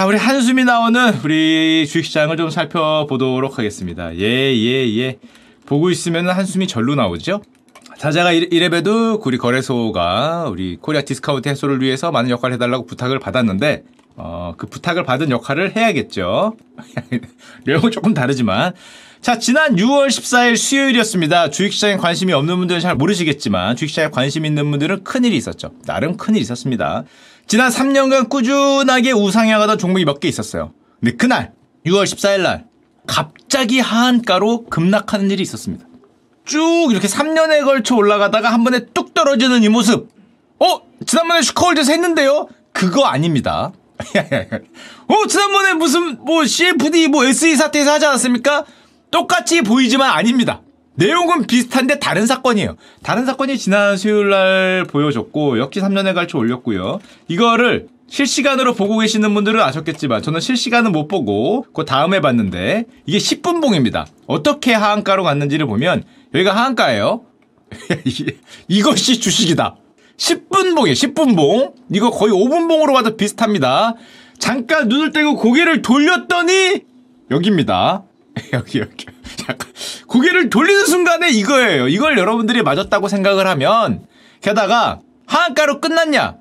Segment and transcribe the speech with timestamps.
[0.00, 4.16] 자, 우리 한숨이 나오는 우리 주식시장을 좀 살펴보도록 하겠습니다.
[4.16, 5.18] 예, 예, 예.
[5.66, 7.42] 보고 있으면 한숨이 절로 나오죠?
[7.98, 13.84] 자, 제가 이래봬도 우리 거래소가 우리 코리아 디스카운트 해소를 위해서 많은 역할을 해달라고 부탁을 받았는데,
[14.16, 16.56] 어, 그 부탁을 받은 역할을 해야겠죠.
[17.66, 18.72] 내용은 조금 다르지만.
[19.20, 21.50] 자, 지난 6월 14일 수요일이었습니다.
[21.50, 25.72] 주식시장에 관심이 없는 분들은 잘 모르시겠지만, 주식시장에 관심 있는 분들은 큰일이 있었죠.
[25.84, 27.04] 나름 큰일이 있었습니다.
[27.50, 30.72] 지난 3년간 꾸준하게 우상향하던 종목이 몇 개 있었어요.
[31.00, 31.52] 근데 그날,
[31.84, 32.66] 6월 14일 날,
[33.08, 35.84] 갑자기 하한가로 급락하는 일이 있었습니다.
[36.44, 36.60] 쭉
[36.92, 40.08] 이렇게 3년에 걸쳐 올라가다가 한 번에 뚝 떨어지는 이 모습.
[40.60, 40.80] 어?
[41.04, 42.46] 지난번에 슈커홀드에서 했는데요?
[42.72, 43.72] 그거 아닙니다.
[45.08, 45.26] 어?
[45.28, 48.64] 지난번에 무슨 뭐 CFD 뭐 SE 사태에서 하지 않았습니까?
[49.10, 50.60] 똑같이 보이지만 아닙니다.
[50.94, 52.76] 내용은 비슷한데 다른 사건이에요.
[53.02, 56.98] 다른 사건이 지난 수요일 날 보여줬고 역시 3년에 걸쳐 올렸고요.
[57.28, 63.62] 이거를 실시간으로 보고 계시는 분들은 아셨겠지만 저는 실시간은 못 보고 그 다음에 봤는데 이게 10분
[63.62, 64.06] 봉입니다.
[64.26, 67.24] 어떻게 하한가로 갔는지를 보면 여기가 하한가예요.
[68.68, 69.76] 이것이 주식이다.
[70.16, 70.94] 10분 봉이에요.
[70.94, 71.74] 10분 봉.
[71.92, 73.94] 이거 거의 5분 봉으로 봐도 비슷합니다.
[74.38, 76.82] 잠깐 눈을 떼고 고개를 돌렸더니
[77.30, 78.02] 여기입니다.
[78.52, 79.06] 여기 여기.
[79.36, 79.68] 잠깐
[80.06, 81.88] 고개를 돌리는 순간에 이거예요.
[81.88, 84.06] 이걸 여러분들이 맞았다고 생각을 하면
[84.40, 86.36] 게다가 하한가로 끝났냐?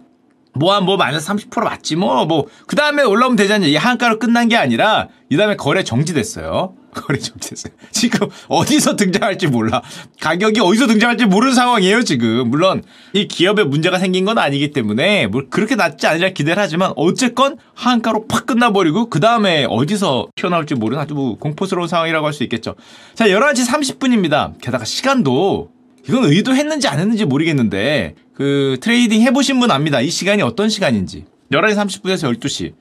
[0.56, 3.70] 뭐한 뭐 마이너스 30% 맞지 뭐 뭐 그 다음에 올라오면 되잖아요.
[3.70, 6.74] 이 한가로 끝난 게 아니라 이 다음에 거래 정지됐어요.
[7.00, 7.74] 거래 정지됐어요.
[7.92, 9.82] 지금 어디서 등장할지 몰라.
[10.20, 12.50] 가격이 어디서 등장할지 모르는 상황이에요 지금.
[12.50, 12.84] 물론
[13.14, 18.28] 이 기업에 문제가 생긴 건 아니기 때문에 뭐 그렇게 낮지 않으리라 기대를 하지만 어쨌건 한가로
[18.28, 22.76] 팍 끝나버리고 그 다음에 어디서 튀어나올지 모르는 아주 뭐 공포스러운 상황이라고 할 수 있겠죠.
[23.16, 24.54] 자 11시 30분입니다.
[24.62, 25.72] 게다가 시간도
[26.08, 30.00] 이건 의도했는지 안 했는지 모르겠는데 그 트레이딩 해보신 분 압니다.
[30.00, 31.26] 이 시간이 어떤 시간인지.
[31.52, 32.74] 11시 30분에서 12시.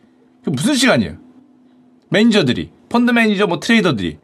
[0.47, 1.17] 무슨 시간이에요?
[2.11, 4.19] 매니저들이, 펀드 매니저, 뭐 트레이더들이.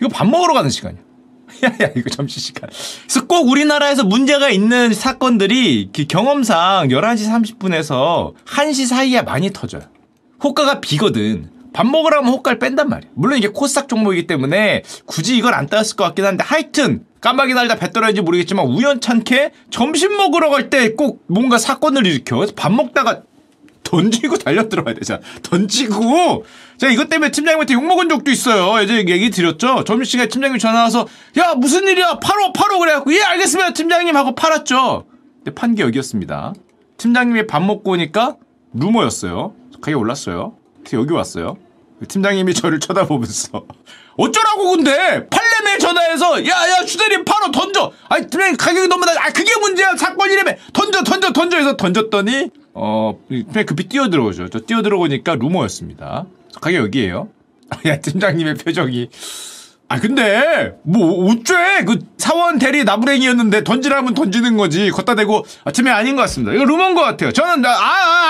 [0.00, 1.00] 이거 밥 먹으러 가는 시간이야.
[1.62, 2.70] 야야 이거 점심시간.
[3.02, 7.30] 그래서 꼭 우리나라에서 문제가 있는 사건들이 경험상 11시
[7.60, 9.82] 30분에서 1시 사이에 많이 터져요.
[10.42, 11.50] 호가가 비거든.
[11.72, 13.10] 밥 먹으러 가면 호가를 뺀단 말이야.
[13.14, 17.76] 물론 이게 코스닥 종목이기 때문에 굳이 이걸 안 따졌을 것 같긴 한데 하여튼 까마귀 날자
[17.76, 22.36] 배 떨어진지 모르겠지만 우연찮게 점심 먹으러 갈 때 꼭 뭔가 사건을 일으켜.
[22.36, 23.22] 그래서 밥 먹다가
[23.84, 25.20] 던지고 달려 들어야 되잖아.
[25.42, 26.44] 던지고.
[26.78, 28.80] 제가 이것 때문에 팀장님한테 욕먹은 적도 있어요.
[28.82, 29.84] 예전에 얘기 드렸죠.
[29.84, 31.06] 점심시간에 팀장님 전화 와서,
[31.38, 32.18] 야, 무슨 일이야?
[32.18, 32.78] 팔어, 팔어.
[32.78, 33.72] 그래갖고, 예, 알겠습니다.
[33.74, 35.04] 팀장님 하고 팔았죠.
[35.44, 36.54] 근데 판 게 여기였습니다.
[36.96, 38.36] 팀장님이 밥 먹고 오니까
[38.72, 39.54] 루머였어요.
[39.80, 40.56] 가격이 올랐어요.
[40.94, 41.56] 여기 왔어요.
[42.08, 43.64] 팀장님이 저를 쳐다보면서
[44.16, 49.50] 어쩌라고 근데 팔레메 전화해서 야야 주대리 팔어 던져 아니 팀장님 가격이 너무 낮아 아 그게
[49.60, 53.18] 문제야 사건이래매 던져 던져 던져 해서 던졌더니 어
[53.66, 54.48] 급히 뛰어들어오죠.
[54.50, 56.26] 저 뛰어들어오니까 루머였습니다.
[56.60, 57.28] 가격 여기에요.
[57.86, 59.08] 야 팀장님의 표정이.
[59.88, 61.84] 아 근데 뭐 어째?
[61.86, 64.90] 그 사원 대리 나부랭이였는데 던지라면 던지는 거지.
[64.90, 66.52] 걷다 대고 아 침에 아닌 것 같습니다.
[66.52, 67.32] 이거 루머인 것 같아요.
[67.32, 67.70] 저는 아,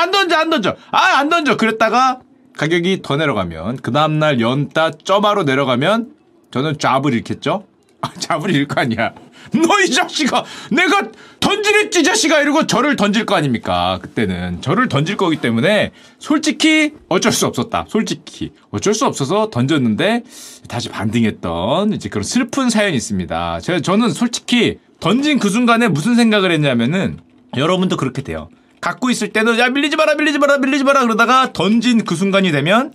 [0.03, 0.77] 아 던져 안 던져.
[0.91, 1.57] 아 안 던져.
[1.57, 2.21] 그랬다가
[2.57, 6.11] 가격이 더 내려가면 그 다음날 연따 점화로 내려가면
[6.51, 7.65] 저는 잡을 잃겠죠?
[8.03, 9.13] 아, 잡을 잃을 거 아니야.
[9.53, 11.09] 너 이 자식아 내가
[11.41, 12.41] 던지랬지 자식아!
[12.41, 13.99] 이러고 저를 던질 거 아닙니까?
[14.01, 17.85] 그때는 저를 던질 거기 때문에 솔직히 어쩔 수 없었다.
[17.89, 20.23] 솔직히 어쩔 수 없어서 던졌는데
[20.69, 23.61] 다시 반등했던 이제 그런 슬픈 사연이 있습니다.
[23.61, 27.19] 제가 저는 솔직히 던진 그 순간에 무슨 생각을 했냐면은
[27.57, 28.49] 여러분도 그렇게 돼요.
[28.81, 32.93] 갖고 있을 때는 야 밀리지 마라 밀리지 마라 밀리지 마라 그러다가 던진 그 순간이 되면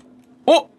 [0.47, 0.69] 어?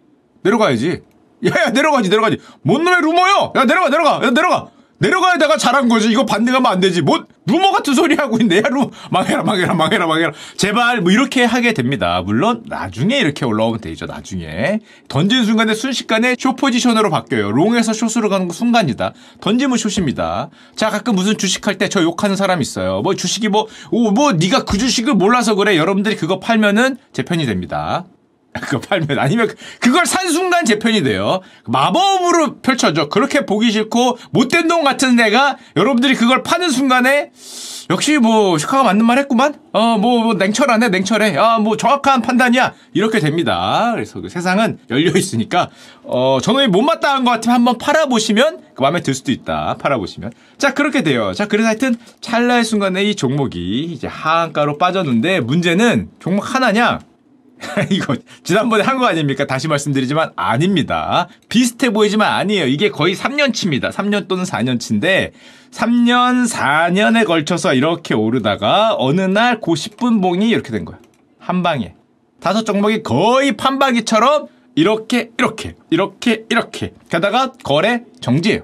[0.43, 1.01] 내려가야지
[1.45, 4.69] 야야 내려가지 내려가지 뭔 놈의 루머요 야 내려가 내려가 야 내려가
[5.01, 6.09] 내려가야 내가 잘한 거지.
[6.09, 7.01] 이거 반등하면 안 되지.
[7.01, 8.61] 뭐 루머 같은 소리 하고 있네.
[8.63, 10.31] 야루 망해라 망해라 망해라 망해라.
[10.57, 12.21] 제발 뭐 이렇게 하게 됩니다.
[12.23, 14.79] 물론 나중에 이렇게 올라오면 되죠 나중에.
[15.09, 17.51] 던진 순간에 순식간에 쇼 포지션으로 바뀌어요.
[17.51, 19.13] 롱에서 숏으로 가는 그 순간이다.
[19.41, 20.49] 던지면 숏입니다.
[20.75, 23.01] 자 가끔 무슨 주식할 때 저 욕하는 사람 있어요.
[23.01, 25.75] 뭐 주식이 뭐오뭐 뭐 네가 그 주식을 몰라서 그래.
[25.75, 28.05] 여러분들이 그거 팔면은 제 편이 됩니다
[28.61, 29.49] 그거 팔면 아니면
[29.79, 31.41] 그걸 산 순간 재편이 돼요.
[31.65, 33.07] 마법으로 펼쳐져.
[33.07, 37.31] 그렇게 보기 싫고 못된 놈 같은 내가 여러분들이 그걸 파는 순간에
[37.89, 39.55] 역시 뭐 슈카가 맞는 말 했구만.
[39.71, 41.37] 어뭐 뭐 냉철하네 냉철해.
[41.37, 42.73] 아뭐 정확한 판단이야.
[42.93, 43.91] 이렇게 됩니다.
[43.93, 45.69] 그래서 그 세상은 열려 있으니까
[46.03, 49.77] 어 저놈이 못 마땅한 것 같으면 한번 팔아 보시면 그 마음에 들 수도 있다.
[49.79, 51.33] 팔아 보시면 자 그렇게 돼요.
[51.33, 56.99] 자 그래서 하여튼 찰나의 순간에 이 종목이 이제 하한가로 빠졌는데 문제는 종목 하나냐?
[57.91, 59.45] 이거 지난번에 한 거 아닙니까?
[59.45, 61.27] 다시 말씀드리지만 아닙니다.
[61.49, 62.65] 비슷해 보이지만 아니에요.
[62.67, 63.91] 이게 거의 3년치입니다.
[63.91, 65.31] 3년 또는 4년치인데
[65.71, 70.97] 3년, 4년에 걸쳐서 이렇게 오르다가 어느 날 고 10분 봉이 이렇게 된 거야.
[71.39, 71.93] 한 방에.
[72.39, 78.61] 다섯 종목이 거의 판박이처럼 이렇게 이렇게 이렇게 이렇게 가다가 거래 정지예요.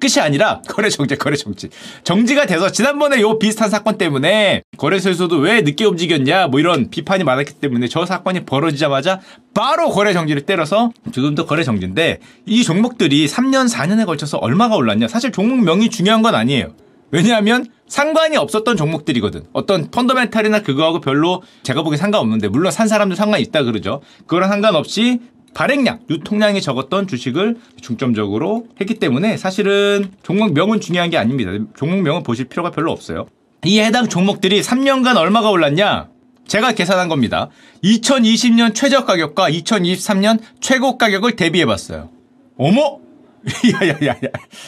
[0.00, 1.68] 끝이 아니라 거래 정지, 거래 정지.
[2.04, 7.54] 정지가 돼서 지난번에 요 비슷한 사건 때문에 거래소에서도 왜 늦게 움직였냐 뭐 이런 비판이 많았기
[7.54, 9.20] 때문에 저 사건이 벌어지자마자
[9.54, 15.08] 바로 거래 정지를 때려서 지금도 거래 정지인데 이 종목들이 3년, 4년에 걸쳐서 얼마가 올랐냐?
[15.08, 16.74] 사실 종목명이 중요한 건 아니에요.
[17.10, 19.44] 왜냐하면 상관이 없었던 종목들이거든.
[19.54, 24.02] 어떤 펀더멘탈이나 그거하고 별로 제가 보기엔 상관없는데 물론 산 사람도 상관이 있다 그러죠.
[24.26, 25.20] 그거랑 상관없이
[25.58, 31.50] 발행량, 유통량이 적었던 주식을 중점적으로 했기 때문에 사실은 종목명은 중요한 게 아닙니다.
[31.76, 33.26] 종목명은 보실 필요가 별로 없어요.
[33.64, 36.10] 이 해당 종목들이 3년간 얼마가 올랐냐?
[36.46, 37.48] 제가 계산한 겁니다.
[37.82, 42.08] 2020년 최저 가격과 2023년 최고 가격을 대비해 봤어요.
[42.56, 43.00] 어머!
[43.80, 44.16] 야야야야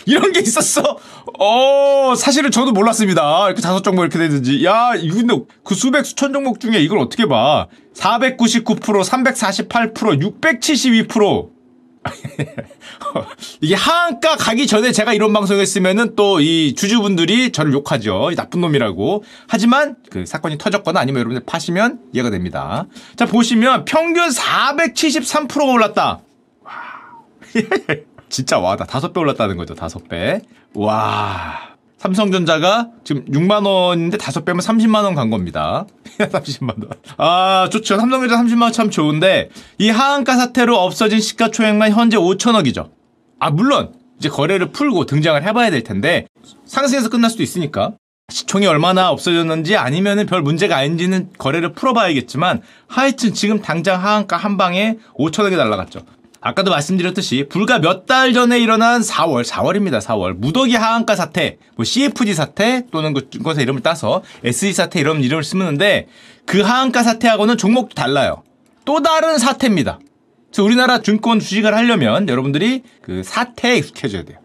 [0.06, 0.98] 이런 게 있었어.
[1.38, 3.46] 어 사실은 저도 몰랐습니다.
[3.46, 4.64] 이렇게 다섯 종목 이렇게 되는지.
[4.64, 5.34] 야 근데
[5.64, 7.66] 그 수백 수천 종목 중에 이걸 어떻게 봐?
[7.94, 9.92] 499%, 348%,
[10.40, 11.50] 672%.
[13.60, 18.30] 이게 하한가 가기 전에 제가 이런 방송 했으면은 또 이 주주분들이 저를 욕하죠.
[18.36, 19.22] 나쁜 놈이라고.
[19.46, 22.86] 하지만 그 사건이 터졌거나 아니면 여러분들 파시면 이해가 됩니다.
[23.16, 26.20] 자, 보시면 평균 473%가 올랐다.
[28.30, 28.34] 와.
[28.34, 28.84] 진짜 와다.
[28.86, 29.74] 다섯 배 올랐다는 거죠.
[29.74, 30.40] 다섯 배.
[30.74, 31.70] 와.
[31.98, 35.84] 삼성전자가 지금 6만 원인데 다섯 배면 30만 원 간 겁니다.
[36.18, 36.90] 30만 원.
[37.18, 37.96] 아, 좋죠.
[37.98, 42.88] 삼성전자 30만 원 참 좋은데 이 하한가 사태로 없어진 시가총액만 현재 5천억이죠.
[43.38, 46.26] 아, 물론 이제 거래를 풀고 등장을 해봐야 될 텐데
[46.64, 47.92] 상승해서 끝날 수도 있으니까
[48.30, 54.96] 시총이 얼마나 없어졌는지 아니면은 별 문제가 아닌지는 거래를 풀어봐야겠지만 하여튼 지금 당장 하한가 한 방에
[55.18, 56.00] 5천억이 날라갔죠.
[56.40, 60.00] 아까도 말씀드렸듯이 불과 몇 달 전에 일어난 4월, 4월입니다.
[60.00, 65.22] 4월 무더기 하한가 사태, 뭐 CFD 사태 또는 그 증권사 이름을 따서 SE 사태 이런
[65.22, 66.08] 이름을 쓰는데
[66.46, 68.42] 그 하한가 사태하고는 종목도 달라요.
[68.84, 69.98] 또 다른 사태입니다.
[70.48, 74.38] 그래서 우리나라 증권 주식을 하려면 여러분들이 그 사태에 익숙해져야 돼요.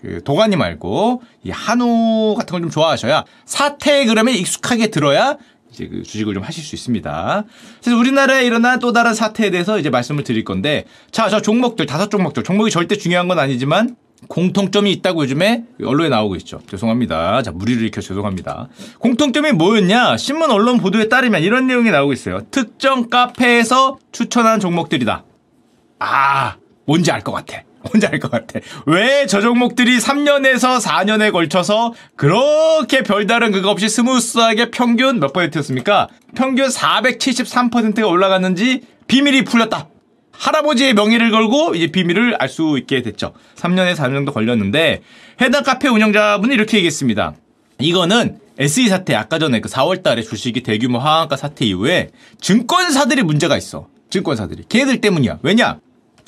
[0.00, 5.36] 그 도가니 말고 이 한우 같은 걸 좀 좋아하셔야 사태의 그램에 익숙하게 들어야
[5.70, 7.44] 이제 그 주식을 좀 하실 수 있습니다.
[7.82, 12.10] 그래서 우리나라에 일어난 또 다른 사태에 대해서 이제 말씀을 드릴 건데 자, 저 종목들 다섯
[12.10, 16.60] 종목들 종목이 절대 중요한 건 아니지만 공통점이 있다고 요즘에 언론에 나오고 있죠.
[16.68, 17.40] 죄송합니다.
[17.42, 18.68] 자, 무리를 일으켜 죄송합니다.
[18.98, 20.16] 공통점이 뭐였냐?
[20.16, 22.40] 신문 언론 보도에 따르면 이런 내용이 나오고 있어요.
[22.50, 25.24] 특정 카페에서 추천한 종목들이다.
[26.00, 27.62] 아, 뭔지 알 것 같아.
[27.82, 28.60] 뭔지 알것 같아.
[28.86, 36.08] 왜 저 종목들이 3년에서 4년에 걸쳐서 그렇게 별다른 그거 없이 smooth하게 평균 몇 퍼센트였습니까?
[36.34, 39.88] 평균 473%가 올라갔는지 비밀이 풀렸다.
[40.32, 43.32] 할아버지의 명예를 걸고 이제 비밀을 알 수 있게 됐죠.
[43.56, 45.02] 3년에서 4년 정도 걸렸는데
[45.40, 47.34] 해당 카페 운영자분이 이렇게 얘기했습니다.
[47.80, 52.10] 이거는 SG 사태 아까 전에 그 4월 달에 주식이 대규모 하한가 사태 이후에
[52.40, 53.88] 증권사들이 문제가 있어.
[54.10, 54.64] 증권사들이.
[54.68, 55.38] 걔들 때문이야.
[55.42, 55.78] 왜냐?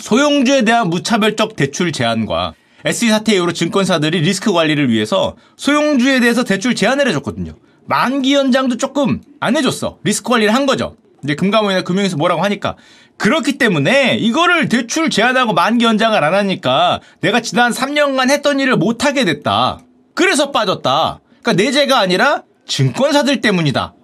[0.00, 2.55] 소형주에 대한 무차별적 대출 제한과
[2.85, 7.52] SE 사태 이후로 증권사들이 리스크 관리를 위해서 소형주에 대해서 대출 제한을 해줬거든요.
[7.87, 9.99] 만기 연장도 조금 안 해줬어.
[10.02, 10.97] 리스크 관리를 한 거죠.
[11.23, 12.76] 이제 금감원이나 금융에서 뭐라고 하니까
[13.19, 19.05] 그렇기 때문에 이거를 대출 제한하고 만기 연장을 안 하니까 내가 지난 3년간 했던 일을 못
[19.05, 19.81] 하게 됐다.
[20.14, 21.20] 그래서 빠졌다.
[21.43, 23.95] 그러니까 내재가 아니라 증권사들 때문이다.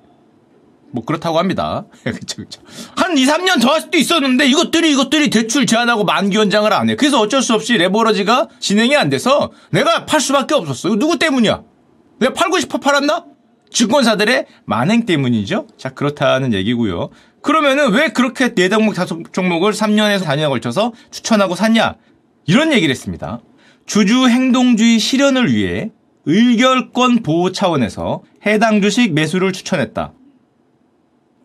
[0.97, 1.85] 뭐 그렇다고 합니다.
[2.03, 2.61] 그쵸, 그쵸.
[2.97, 6.97] 한 2, 3년 더 할 수도 있었는데 이것들이 이것들이 대출 제한하고 만기 연장을 안 해.
[6.97, 10.88] 그래서 어쩔 수 없이 레버러지가 진행이 안 돼서 내가 팔 수밖에 없었어.
[10.88, 11.62] 이거 누구 때문이야?
[12.19, 13.26] 내가 팔고 싶어 팔았나?
[13.71, 15.67] 증권사들의 만행 때문이죠.
[15.76, 17.11] 자, 그렇다는 얘기고요.
[17.43, 21.97] 그러면은 왜 그렇게 네 종목 다섯 종목을 3년에서 4년에 걸쳐서 추천하고 샀냐?
[22.47, 23.41] 이런 얘기를 했습니다.
[23.85, 25.91] 주주 행동주의 실현을 위해
[26.25, 30.12] 의결권 보호 차원에서 해당 주식 매수를 추천했다.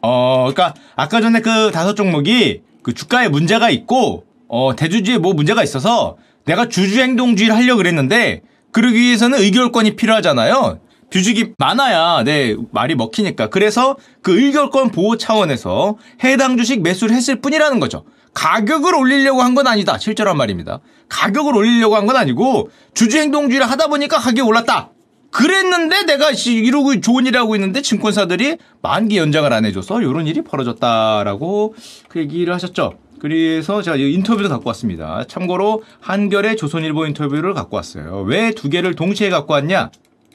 [0.01, 5.63] 어, 그러니까 아까 전에 그 다섯 종목이 그 주가에 문제가 있고 어, 대주주에 뭐 문제가
[5.63, 8.41] 있어서 내가 주주 행동주의를 하려고 그랬는데
[8.71, 10.79] 그러기 위해서는 의결권이 필요하잖아요.
[11.11, 13.47] 주식이 많아야 내 말이 먹히니까.
[13.47, 18.05] 그래서 그 의결권 보호 차원에서 해당 주식 매수를 했을 뿐이라는 거죠.
[18.33, 19.97] 가격을 올리려고 한 건 아니다.
[19.97, 20.79] 실제로 한 말입니다.
[21.09, 24.91] 가격을 올리려고 한 건 아니고 주주 행동주의를 하다 보니까 가격이 올랐다.
[25.31, 31.75] 그랬는데 내가 이러고 좋은 일 하고 있는데 증권사들이 만기 연장을 안 해줘서 이런 일이 벌어졌다라고
[32.09, 32.93] 그 얘기를 하셨죠.
[33.19, 35.23] 그래서 제가 인터뷰도 갖고 왔습니다.
[35.27, 38.23] 참고로 한결의 조선일보 인터뷰를 갖고 왔어요.
[38.27, 39.91] 왜 두 개를 동시에 갖고 왔냐?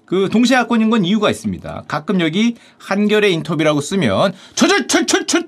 [0.06, 1.84] 그 동시에 갖고 있는 건 이유가 있습니다.
[1.88, 5.44] 가끔 여기 한결의 인터뷰라고 쓰면 저저저저저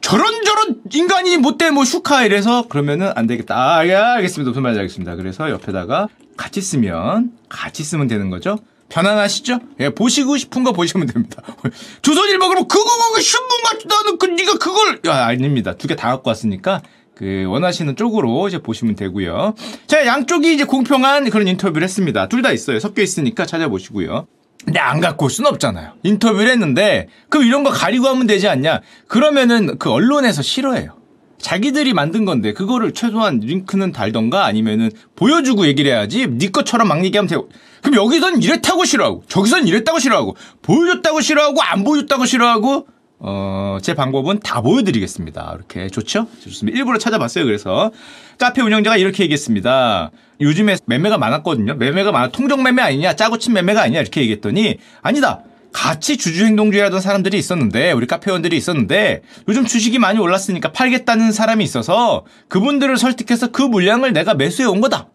[0.00, 3.54] 저런 저런 인간이 못돼 뭐 슈카 이래서 그러면은 안 되겠다.
[3.76, 4.50] 아, 예, 알겠습니다.
[4.50, 5.16] 무슨 말인지 알겠습니다.
[5.16, 8.58] 그래서 옆에다가 같이 쓰면 같이 쓰면 되는 거죠.
[8.88, 9.58] 편안하시죠?
[9.80, 11.42] 예, 보시고 싶은 거 보시면 됩니다.
[12.02, 15.74] 조선일보 그럼 그거 그거 신문 같지도 않은 그 네가 그걸 야, 아닙니다.
[15.74, 16.82] 두 개 다 갖고 왔으니까
[17.14, 19.54] 그 원하시는 쪽으로 이제 보시면 되고요.
[19.86, 22.28] 자, 양쪽이 이제 공평한 그런 인터뷰를 했습니다.
[22.28, 22.78] 둘 다 있어요.
[22.78, 24.26] 섞여 있으니까 찾아보시고요.
[24.64, 25.92] 근데 안 갖고 올 수는 없잖아요.
[26.02, 28.80] 인터뷰를 했는데 그럼 이런 거 가리고 하면 되지 않냐?
[29.06, 30.97] 그러면은 그 언론에서 싫어해요.
[31.38, 37.28] 자기들이 만든 건데 그거를 최소한 링크는 달던가 아니면은 보여주고 얘기를 해야지 네 것처럼 막 얘기하면
[37.28, 37.48] 되고
[37.82, 42.86] 그럼 여기선 이랬다고 싫어하고 저기선 이랬다고 싫어하고 보여줬다고 싫어하고 안 보여줬다고 싫어하고
[43.20, 45.54] 어, 제 방법은 다 보여드리겠습니다.
[45.56, 46.28] 이렇게 좋죠?
[46.42, 46.78] 좋습니다.
[46.78, 47.44] 일부러 찾아봤어요.
[47.44, 47.90] 그래서
[48.38, 50.10] 카페 운영자가 이렇게 얘기했습니다.
[50.40, 51.74] 요즘에 매매가 많았거든요.
[51.74, 55.42] 매매가 많아 통정 매매 아니냐, 짜고 친 매매가 아니냐 이렇게 얘기했더니 아니다.
[55.72, 62.24] 같이 주주행동주의 하던 사람들이 있었는데 우리 카페원들이 있었는데 요즘 주식이 많이 올랐으니까 팔겠다는 사람이 있어서
[62.48, 65.08] 그분들을 설득해서 그 물량을 내가 매수해 온 거다.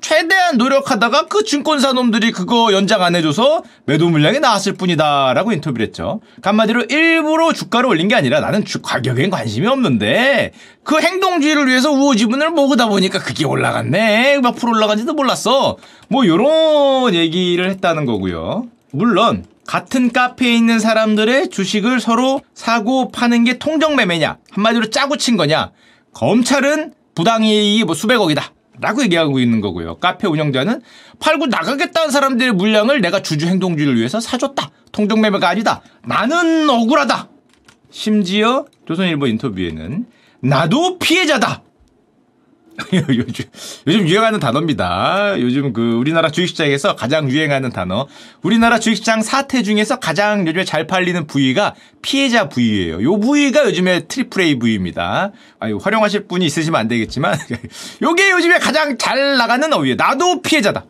[0.00, 5.86] 최대한 노력하다가 그 증권사 놈들이 그거 연장 안 해줘서 매도 물량이 나왔을 뿐이다 라고 인터뷰를
[5.86, 6.20] 했죠.
[6.36, 10.52] 그 한마디로 일부러 주가를 올린 게 아니라 나는 주 가격엔 관심이 없는데
[10.84, 14.38] 그 행동주의를 위해서 우호 지분을 먹으다 보니까 그게 올라갔네.
[14.38, 15.76] 몇 프로 올라간지도 몰랐어.
[16.08, 18.66] 뭐 요런 얘기를 했다는 거고요.
[18.92, 25.72] 물론 같은 카페에 있는 사람들의 주식을 서로 사고 파는 게 통정매매냐 한마디로 짜고 친 거냐
[26.14, 29.98] 검찰은 부당이익이 뭐 수백억이다 라고 얘기하고 있는 거고요.
[29.98, 30.80] 카페 운영자는
[31.18, 34.70] 팔고 나가겠다는 사람들의 물량을 내가 주주 행동주의를 위해서 사줬다.
[34.92, 35.82] 통정매매가 아니다.
[36.06, 37.28] 나는 억울하다.
[37.90, 40.06] 심지어 조선일보 인터뷰에는
[40.40, 41.62] 나도 피해자다.
[42.92, 43.44] 요즘,
[43.86, 45.40] 요즘 유행하는 단어입니다.
[45.40, 48.06] 요즘 그 우리나라 주식시장에서 가장 유행하는 단어.
[48.42, 53.02] 우리나라 주식시장 사태 중에서 가장 요즘에 잘 팔리는 부위가 피해자 부위예요.
[53.02, 55.32] 요 부위가 요즘에 triple A 부위입니다.
[55.58, 57.36] 아유, 활용하실 분이 있으시면 안 되겠지만
[58.02, 59.96] 요게 요즘에 가장 잘 나가는 어휘예요.
[59.96, 60.84] 나도 피해자다.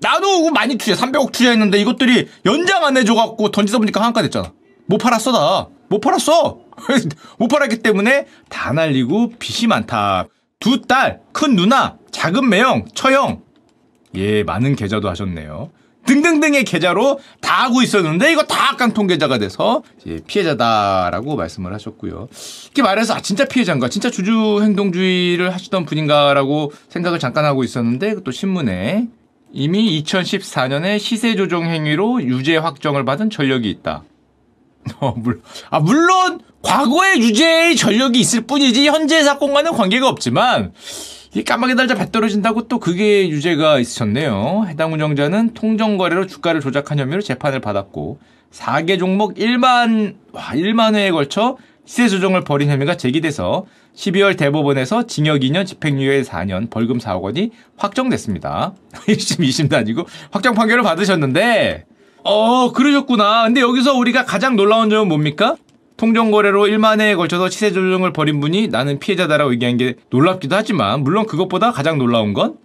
[0.00, 4.52] 나도 많이 투자, 300억 투자했는데 이것들이 연장 안 해줘갖고 던지다 보니까 하한가 됐잖아.
[4.86, 5.68] 못 팔았어, 나.
[5.88, 6.58] 못 팔았어.
[7.38, 10.26] 못 팔았기 때문에 다 날리고 빚이 많다.
[10.66, 13.40] 두 딸, 큰 누나, 작은 매형, 처형.
[14.16, 15.70] 예, 많은 계좌도 하셨네요.
[16.06, 22.28] 등등등의 계좌로 다 하고 있었는데 이거 다 깡통 계좌가 돼서 예, 피해자다라고 말씀을 하셨고요.
[22.64, 23.88] 이렇게 말해서 아 진짜 피해자인가?
[23.88, 29.06] 진짜 주주 행동주의를 하시던 분인가라고 생각을 잠깐 하고 있었는데 또 신문에
[29.52, 34.02] 이미 2014년에 시세 조정 행위로 유죄 확정을 받은 전력이 있다.
[35.00, 40.72] 어, 물, 아, 물론, 과거의 유죄의 전력이 있을 뿐이지, 현재 사건과는 관계가 없지만,
[41.34, 44.64] 이 까마귀 달자 배 떨어진다고 또 그게 유죄가 있으셨네요.
[44.68, 48.18] 해당 운영자는 통정거래로 주가를 조작한 혐의로 재판을 받았고,
[48.52, 53.64] 4개 종목 1만, 와, 1만 회에 걸쳐 시세 조정을 벌인 혐의가 제기돼서
[53.94, 58.74] 12월 대법원에서 징역 2년 집행유예 4년 벌금 4억 원이 확정됐습니다.
[59.06, 61.84] 1심 2심도 아니고 확정 판결을 받으셨는데
[62.28, 63.44] 어, 그러셨구나.
[63.44, 65.56] 근데 여기서 우리가 가장 놀라운 점은 뭡니까?
[65.96, 71.24] 통정거래로 1만 회에 걸쳐서 시세 조정을 벌인 분이 나는 피해자다라고 얘기한 게 놀랍기도 하지만 물론
[71.26, 72.56] 그것보다 가장 놀라운 건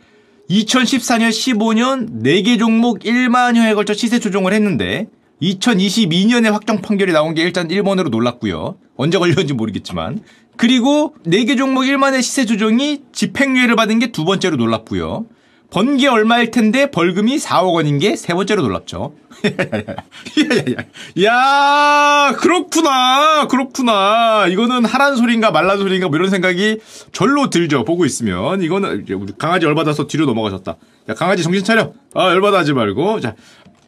[0.49, 5.07] 2014년 15년 4개 종목 1만 회에 걸쳐 시세 조정을 했는데
[5.41, 8.75] 2022년에 확정 판결이 나온 게 일단 1번으로 놀랐고요.
[8.97, 10.21] 언제 걸렸는지 모르겠지만
[10.57, 15.25] 그리고 4개 종목 1만 회 시세 조정이 집행유예를 받은 게 두 번째로 놀랍고요.
[15.71, 19.13] 번게 얼마일 텐데 벌금이 4억 원인 게 세 번째로 놀랍죠.
[21.23, 23.47] 야, 그렇구나.
[23.47, 24.47] 그렇구나.
[24.47, 26.79] 이거는 하란 소리인가 말란 소리인가 뭐 이런 생각이
[27.11, 27.83] 절로 들죠.
[27.85, 28.61] 보고 있으면.
[28.61, 30.75] 이거는 우리 강아지 열받아서 뒤로 넘어가셨다.
[31.09, 31.93] 야, 강아지 정신 차려.
[32.13, 33.19] 아, 열받아 하지 말고.
[33.21, 33.35] 자,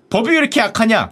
[0.09, 1.11] 법이 왜 이렇게 약하냐?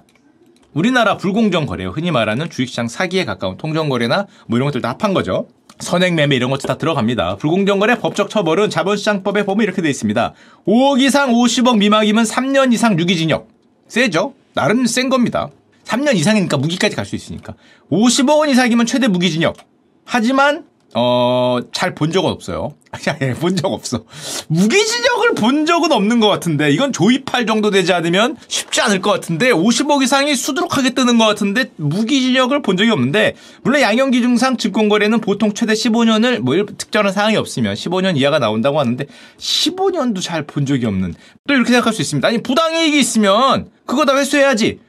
[0.73, 1.89] 우리나라 불공정 거래요.
[1.89, 5.47] 흔히 말하는 주식시장 사기에 가까운 통정 거래나 뭐 이런 것들 다 합한 거죠.
[5.81, 7.37] 선행 매매 이런 것도 다 들어갑니다.
[7.37, 10.33] 불공정 거래 법적 처벌은 자본시장법에 보면 이렇게 돼 있습니다.
[10.67, 13.47] 5억 이상 50억 미만이면 3년 이상 유기징역.
[13.87, 14.33] 세죠?
[14.53, 15.49] 나름 센 겁니다.
[15.85, 17.55] 3년 이상이니까 무기까지 갈 수 있으니까.
[17.91, 19.57] 50억 원 이상이면 최대 무기징역.
[20.05, 22.73] 하지만 어, 잘 본 적은 없어요.
[23.39, 24.03] 본적 없어.
[24.49, 29.51] 무기징역을 본 적은 없는 것 같은데, 이건 조이팔 정도 되지 않으면 쉽지 않을 것 같은데,
[29.51, 35.73] 50억 이상이 수두룩하게 뜨는 것 같은데, 무기징역을 본 적이 없는데, 물론 양형기준상 증권거래는 보통 최대
[35.73, 39.05] 15년을, 뭐, 특정한 사항이 없으면 15년 이하가 나온다고 하는데,
[39.37, 41.13] 15년도 잘 본 적이 없는,
[41.47, 42.27] 또 이렇게 생각할 수 있습니다.
[42.27, 44.79] 아니, 부당이익이 있으면, 그거 다 회수해야지.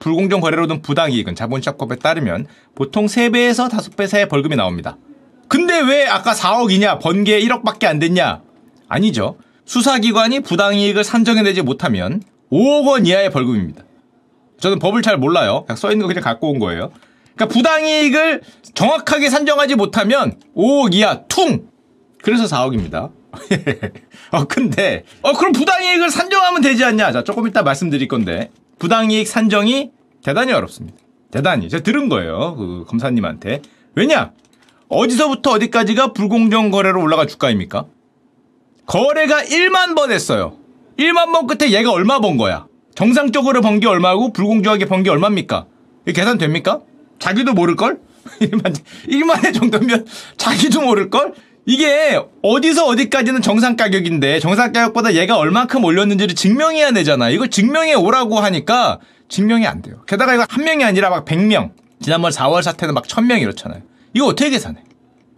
[0.00, 4.96] 불공정 거래로 든 부당이익은 자본시장법에 따르면 보통 3배에서 5배 사이의 벌금이 나옵니다.
[5.52, 6.98] 근데 왜 아까 4억이냐?
[6.98, 8.40] 번개 1억밖에 안 됐냐?
[8.88, 9.36] 아니죠.
[9.66, 13.82] 수사기관이 부당이익을 산정해내지 못하면 5억 원 이하의 벌금입니다.
[14.58, 15.64] 저는 법을 잘 몰라요.
[15.66, 16.90] 그냥 써있는 거 그냥 갖고 온 거예요.
[17.34, 18.40] 그러니까 부당이익을
[18.72, 21.68] 정확하게 산정하지 못하면 5억 이하 퉁!
[22.22, 23.10] 그래서 4억입니다.
[24.32, 27.12] 어, 근데, 어, 그럼 부당이익을 산정하면 되지 않냐?
[27.12, 28.50] 자, 조금 이따 말씀드릴 건데.
[28.78, 29.90] 부당이익 산정이
[30.24, 30.96] 대단히 어렵습니다.
[31.30, 31.68] 대단히.
[31.68, 32.56] 제가 들은 거예요.
[32.56, 33.60] 그 검사님한테.
[33.94, 34.32] 왜냐?
[34.92, 37.86] 어디서부터 어디까지가 불공정 거래로 올라갈 주가입니까?
[38.86, 40.56] 거래가 1만 번 했어요.
[40.98, 42.66] 1만 번 끝에 얘가 얼마 번 거야?
[42.94, 45.64] 정상적으로 번 게 얼마고 불공정하게 번 게 얼마입니까?
[46.06, 46.80] 이게 계산 됩니까?
[47.18, 48.00] 자기도 모를걸?
[48.42, 48.74] 1만,
[49.08, 50.06] 1만회 정도면
[50.36, 51.32] 자기도 모를걸?
[51.64, 57.30] 이게 어디서 어디까지는 정상 가격인데 정상 가격보다 얘가 얼만큼 올렸는지를 증명해야 되잖아.
[57.30, 60.02] 이걸 증명해 오라고 하니까 증명이 안 돼요.
[60.06, 61.70] 게다가 이거 한 명이 아니라 막 100명.
[62.02, 63.80] 지난번 4월 사태는 막 1000명 이렇잖아요.
[64.14, 64.82] 이거 어떻게 계산해?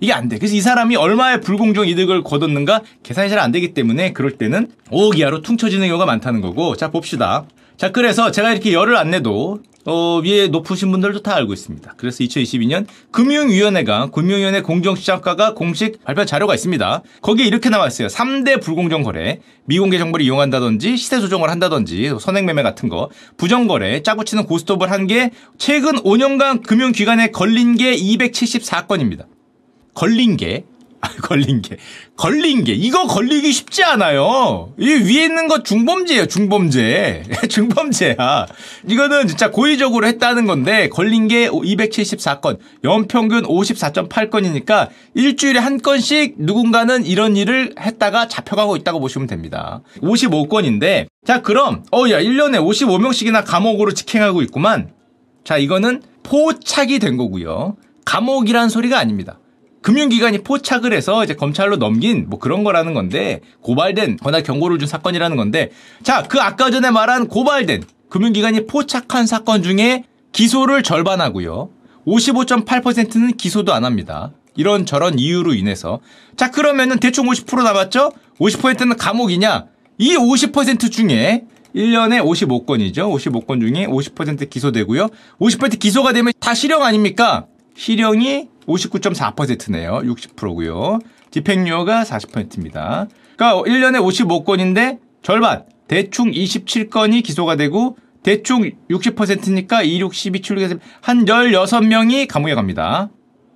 [0.00, 0.38] 이게 안 돼.
[0.38, 5.18] 그래서 이 사람이 얼마의 불공정 이득을 거뒀는가 계산이 잘 안 되기 때문에 그럴 때는 5억
[5.18, 6.76] 이하로 퉁쳐지는 경우가 많다는 거고.
[6.76, 7.46] 자, 봅시다.
[7.76, 11.94] 자, 그래서 제가 이렇게 열을 안 내도 어, 위에 높으신 분들도 다 알고 있습니다.
[11.96, 17.02] 그래서 2022년 금융위원회가 금융위원회 공정시장가가 공식 발표 자료가 있습니다.
[17.22, 18.08] 거기에 이렇게 나와 있어요.
[18.08, 24.02] 3대 불공정 거래, 미공개 정보를 이용한다든지 시세 조정을 한다든지 선행 매매 같은 거, 부정 거래,
[24.02, 29.26] 짜고 치는 고스톱을 한 게 최근 5년간 금융기관에 걸린 게 274건입니다.
[29.92, 30.64] 걸린 게
[31.22, 31.76] 걸린 게
[32.16, 34.72] 걸린 게 이거 걸리기 쉽지 않아요.
[34.78, 37.24] 이 위에 있는 거 중범죄예요, 중범죄.
[37.48, 38.46] 중범죄야.
[38.88, 47.36] 이거는 진짜 고의적으로 했다는 건데 걸린 게 274건, 연평균 54.8건이니까 일주일에 한 건씩 누군가는 이런
[47.36, 49.82] 일을 했다가 잡혀가고 있다고 보시면 됩니다.
[50.00, 54.90] 55건인데 자, 그럼 어 야 1년에 55명씩이나 감옥으로 직행하고 있구만.
[55.42, 57.76] 자, 이거는 포착이 된 거고요.
[58.04, 59.38] 감옥이란 소리가 아닙니다.
[59.84, 65.36] 금융기관이 포착을 해서 이제 검찰로 넘긴 뭐 그런 거라는 건데 고발된 거나 경고를 준 사건이라는
[65.36, 65.70] 건데
[66.02, 71.68] 자 그 아까 전에 말한 고발된 금융기관이 포착한 사건 중에 기소를 절반하고요
[72.06, 76.00] 55.8%는 기소도 안 합니다 이런 저런 이유로 인해서
[76.34, 78.10] 자 그러면은 대충 50% 남았죠
[78.40, 79.66] 50%는 감옥이냐
[79.98, 81.44] 이 50% 중에
[81.76, 83.12] 1년에 55건이죠.
[83.12, 85.08] 55건 중에 50% 기소되고요.
[85.40, 87.46] 50% 기소가 되면 다 실형 아닙니까?
[87.76, 90.00] 실형이 59.4%네요.
[90.04, 90.98] 60%고요.
[91.30, 93.06] 집행유예가 40%입니다.
[93.36, 100.80] 그러니까 1년에 55건인데 절반 대충 27건이 기소가 되고 대충 60%니까 2, 6, 12, 7, 6,
[101.02, 103.10] 한 16명이 감옥에 갑니다.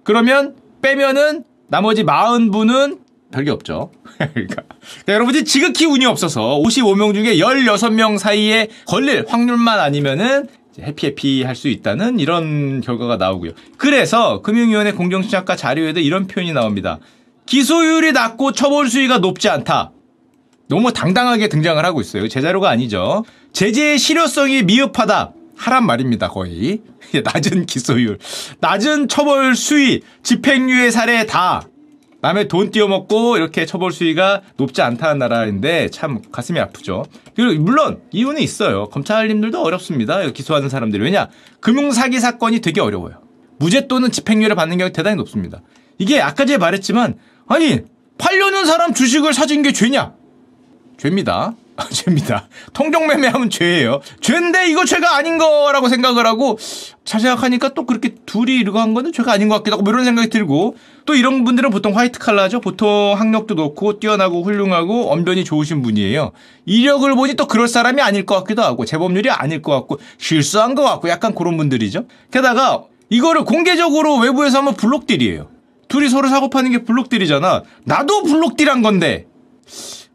[0.04, 2.98] 그러면 빼면은 나머지 40분은
[3.30, 3.90] 별게 없죠.
[4.16, 4.34] 그러니까.
[4.34, 4.62] 그러니까
[5.08, 10.48] 여러분들이 지극히 운이 없어서 55명 중에 16명 사이에 걸릴 확률만 아니면은
[10.80, 13.52] 해피해피 할 수 있다는 이런 결과가 나오고요.
[13.76, 16.98] 그래서 금융위원회 공정시장과 자료에도 이런 표현이 나옵니다.
[17.46, 19.90] 기소율이 낮고 처벌 수위가 높지 않다.
[20.68, 22.28] 너무 당당하게 등장을 하고 있어요.
[22.28, 23.24] 제 자료가 아니죠.
[23.52, 25.32] 제재의 실효성이 미흡하다.
[25.56, 26.82] 하란 말입니다, 거의.
[27.24, 28.18] 낮은 기소율,
[28.60, 31.62] 낮은 처벌 수위, 집행유예 사례 다
[32.20, 37.04] 남의 돈 띄어먹고 이렇게 처벌 수위가 높지 않다는 나라인데 참 가슴이 아프죠.
[37.36, 38.88] 그리고 물론 이유는 있어요.
[38.88, 40.20] 검찰님들도 어렵습니다.
[40.32, 41.02] 기소하는 사람들이.
[41.02, 41.28] 왜냐?
[41.60, 43.20] 금융사기 사건이 되게 어려워요.
[43.58, 45.60] 무죄 또는 집행유예를 받는 경우가 대단히 높습니다.
[45.98, 47.80] 이게 아까 제가 말했지만 아니
[48.18, 50.12] 팔려는 사람 주식을 사준 게 죄냐?
[50.96, 51.54] 죄입니다.
[51.90, 52.48] 죄입니다.
[52.72, 54.00] 통정매매하면 죄예요.
[54.20, 56.58] 죄인데 이거 죄가 아닌 거라고 생각을 하고
[57.04, 60.04] 잘 생각하니까 또 그렇게 둘이 이러고 한 거는 죄가 아닌 것 같기도 하고 뭐 이런
[60.04, 60.76] 생각이 들고
[61.08, 62.60] 또 이런 분들은 보통 화이트 칼라죠.
[62.60, 66.32] 보통 학력도 높고 뛰어나고 훌륭하고 언변이 좋으신 분이에요.
[66.66, 70.82] 이력을 보니 또 그럴 사람이 아닐 것 같기도 하고 재범률이 아닐 것 같고 실수한 것
[70.82, 72.04] 같고 약간 그런 분들이죠.
[72.30, 75.48] 게다가 이거를 공개적으로 외부에서 하면 블록딜이에요.
[75.88, 77.62] 둘이 서로 사고 파는 게 블록딜이잖아.
[77.84, 79.24] 나도 블록딜한 건데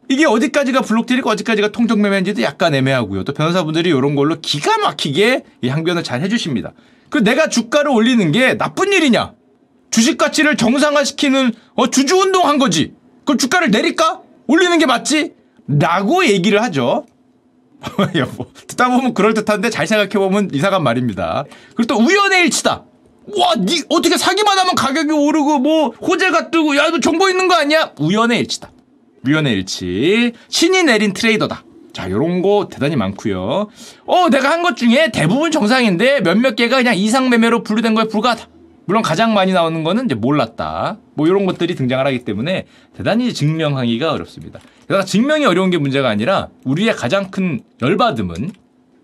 [0.08, 3.24] 이게 어디까지가 블록딜이고 어디까지가 통정매매인지도 약간 애매하고요.
[3.24, 6.72] 또 변호사분들이 이런 걸로 기가 막히게 이 항변을 잘 해주십니다.
[7.10, 9.32] 그 내가 주가를 올리는 게 나쁜 일이냐?
[9.94, 12.94] 주식 가치를 정상화시키는 어, 주주 운동한 거지.
[13.24, 14.22] 그럼 주가를 내릴까?
[14.48, 15.34] 올리는 게 맞지?
[15.68, 17.06] 라고 얘기를 하죠.
[18.16, 21.44] 여보, 듣다 보면 그럴듯한데 잘 생각해보면 이상한 말입니다.
[21.76, 22.82] 그리고 또 우연의 일치다.
[23.38, 27.54] 와, 니 어떻게 사기만 하면 가격이 오르고 뭐 호재가 뜨고 야, 이거 정보 있는 거
[27.54, 27.92] 아니야?
[28.00, 28.72] 우연의 일치다.
[29.22, 31.62] 류연의 일치, 신이 내린 트레이더다.
[31.92, 33.68] 자, 요런 거 대단히 많고요.
[34.06, 38.48] 어, 내가 한 것 중에 대부분 정상인데 몇몇 개가 그냥 이상 매매로 분류된 거에 불과하다.
[38.86, 40.98] 물론 가장 많이 나오는 거는 이제 몰랐다.
[41.14, 42.66] 뭐 이런 것들이 등장을 하기 때문에
[42.96, 44.60] 대단히 증명하기가 어렵습니다.
[44.82, 48.52] 게다가 증명이 어려운 게 문제가 아니라 우리의 가장 큰 열받음은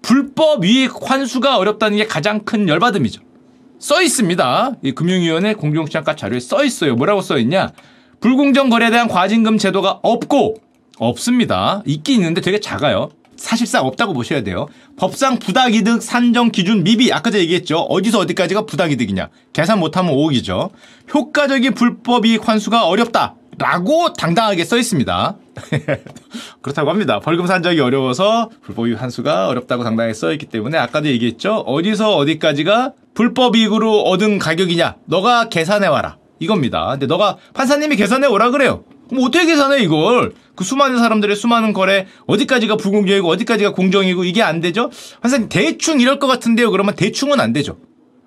[0.03, 3.23] 불법 이익 환수가 어렵다는 게 가장 큰 열받음이죠.
[3.79, 4.73] 써 있습니다.
[4.83, 6.97] 이 금융위원회 공정시장가 자료에 써 있어요.
[6.97, 7.71] 뭐라고 써 있냐?
[8.21, 10.57] 불공정 거래에 대한 과징금 제도가 없고
[10.99, 11.83] 없습니다.
[11.87, 13.09] 있긴 있는데 되게 작아요.
[13.41, 14.69] 사실상 없다고 보셔야 돼요.
[14.97, 17.79] 법상 부당이득 산정 기준 미비 아까 제가 얘기했죠.
[17.79, 19.31] 어디서 어디까지가 부당이득이냐.
[19.55, 20.71] 계산 못하면 5억이죠.
[21.15, 23.35] 효과적인 불법이익 환수가 어렵다.
[23.57, 25.37] 라고 당당하게 써 있습니다.
[26.61, 27.21] 그렇다고 합니다.
[27.21, 31.57] 벌금 산정이 어려워서 불법이익 환수가 어렵다고 당당하게 써 있기 때문에 아까도 얘기했죠.
[31.67, 34.97] 어디서 어디까지가 불법이익으로 얻은 가격이냐?
[35.07, 36.19] 너가 계산해 와라.
[36.41, 36.89] 이겁니다.
[36.91, 38.85] 근데 너가 판사님이 계산해 오라 그래요.
[39.11, 40.33] 그럼 어떻게 계산해 이걸?
[40.55, 44.91] 그 수많은 사람들의 수많은 거래 어디까지가 불공정이고 어디까지가 공정이고 이게 안 되죠?
[45.21, 46.71] 판사님 대충 이럴 것 같은데요.
[46.71, 47.79] 그러면 대충은 안 되죠.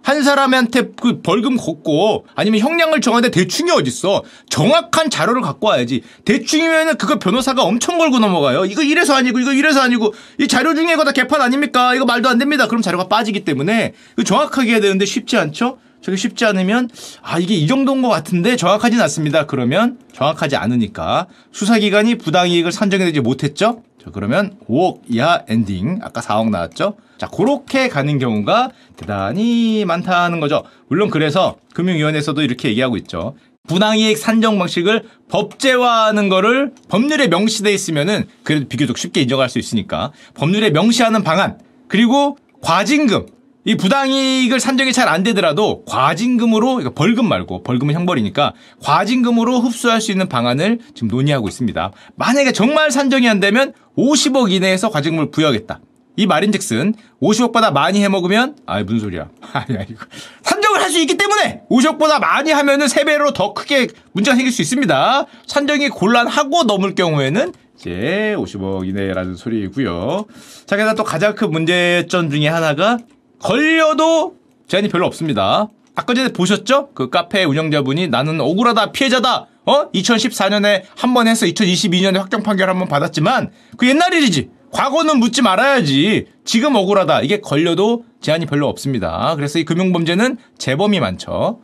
[0.03, 4.23] 한 사람한테 그 벌금 걷고 아니면 형량을 정하는데 대충이 어딨어.
[4.49, 6.01] 정확한 자료를 갖고 와야지.
[6.25, 8.65] 대충이면은 그거 변호사가 엄청 걸고 넘어가요.
[8.65, 11.95] 이거 이래서 아니고 이거 이래서 아니고 이 자료 중에 이거 다 개판 아닙니까?
[11.95, 12.67] 이거 말도 안 됩니다.
[12.67, 13.93] 그럼 자료가 빠지기 때문에
[14.25, 15.77] 정확하게 해야 되는데 쉽지 않죠?
[16.03, 16.89] 저게 쉽지 않으면
[17.21, 19.45] 아 이게 이 정도인 것 같은데 정확하진 않습니다.
[19.45, 23.81] 그러면 정확하지 않으니까 수사기관이 부당이익을 산정해내지 못했죠.
[24.03, 26.97] 자 그러면 5억 이하 엔딩 아까 4억 나왔죠.
[27.17, 30.63] 자 그렇게 가는 경우가 대단히 많다는 거죠.
[30.89, 33.35] 물론 그래서 금융위원회에서도 이렇게 얘기하고 있죠.
[33.69, 40.69] 분항이익 산정 방식을 법제화하는 거를 법률에 명시돼 있으면은 그래도 비교적 쉽게 인정할 수 있으니까 법률에
[40.71, 43.27] 명시하는 방안 그리고 과징금
[43.65, 50.11] 이 부당이익을 산정이 잘 안 되더라도 과징금으로 이거 벌금 말고 벌금은 형벌이니까 과징금으로 흡수할 수
[50.11, 51.91] 있는 방안을 지금 논의하고 있습니다.
[52.15, 55.79] 만약에 정말 산정이 안 되면 50억 이내에서 과징금을 부여하겠다.
[56.15, 59.29] 이 말인즉슨 50억보다 많이 해먹으면 아 무슨 소리야?
[59.53, 60.05] 아니야 이거
[60.41, 65.25] 산정을 할 수 있기 때문에 50억보다 많이 하면은 3배로 더 크게 문제가 생길 수 있습니다.
[65.47, 70.25] 산정이 곤란하고 넘을 경우에는 이제 50억 이내라는 소리이고요.
[70.67, 72.99] 자, 게다가 또 가장 큰 문제점 중에 하나가
[73.43, 74.35] 걸려도
[74.67, 75.67] 제한이 별로 없습니다.
[75.95, 76.89] 아까 전에 보셨죠?
[76.95, 79.47] 그 카페 운영자분이 나는 억울하다 피해자다.
[79.65, 79.91] 어?
[79.91, 84.49] 2014년에 한 번 해서 2022년에 확정 판결 한 번 받았지만 그 옛날 일이지.
[84.71, 86.25] 과거는 묻지 말아야지.
[86.45, 87.21] 지금 억울하다.
[87.21, 89.33] 이게 걸려도 제한이 별로 없습니다.
[89.35, 91.59] 그래서 이 금융범죄는 재범이 많죠.